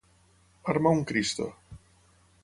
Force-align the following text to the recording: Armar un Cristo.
Armar 0.73 0.93
un 0.99 1.03
Cristo. 1.11 1.47